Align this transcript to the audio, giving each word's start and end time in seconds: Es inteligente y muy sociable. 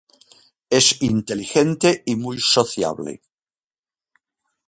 Es 0.71 0.99
inteligente 1.03 2.01
y 2.07 2.15
muy 2.15 2.39
sociable. 2.39 3.21